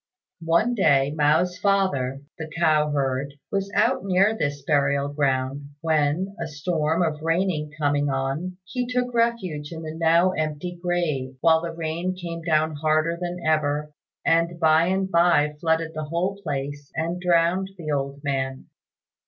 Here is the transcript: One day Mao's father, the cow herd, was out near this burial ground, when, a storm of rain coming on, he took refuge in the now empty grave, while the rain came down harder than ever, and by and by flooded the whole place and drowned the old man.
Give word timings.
One 0.47 0.73
day 0.73 1.11
Mao's 1.15 1.59
father, 1.59 2.23
the 2.39 2.49
cow 2.57 2.89
herd, 2.89 3.35
was 3.51 3.71
out 3.75 4.03
near 4.03 4.35
this 4.35 4.63
burial 4.63 5.09
ground, 5.09 5.69
when, 5.81 6.35
a 6.41 6.47
storm 6.47 7.03
of 7.03 7.21
rain 7.21 7.69
coming 7.77 8.09
on, 8.09 8.57
he 8.65 8.87
took 8.87 9.13
refuge 9.13 9.71
in 9.71 9.83
the 9.83 9.93
now 9.93 10.31
empty 10.31 10.75
grave, 10.81 11.35
while 11.41 11.61
the 11.61 11.71
rain 11.71 12.15
came 12.15 12.41
down 12.41 12.77
harder 12.77 13.15
than 13.15 13.41
ever, 13.45 13.91
and 14.25 14.59
by 14.59 14.87
and 14.87 15.11
by 15.11 15.53
flooded 15.61 15.93
the 15.93 16.05
whole 16.05 16.41
place 16.41 16.91
and 16.95 17.21
drowned 17.21 17.69
the 17.77 17.91
old 17.91 18.23
man. 18.23 18.65